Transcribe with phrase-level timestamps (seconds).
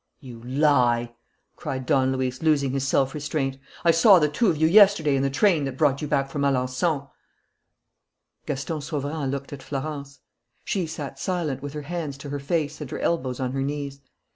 [0.19, 1.13] "You lie!"
[1.55, 3.59] cried Don Luis, losing his self restraint.
[3.85, 6.41] "I saw the two of you yesterday in the train that brought you back from
[6.41, 7.07] Alençon"
[8.47, 10.21] Gaston Sauverand looked at Florence.
[10.65, 14.01] She sat silent, with her hands to her face and her elbows on her knees.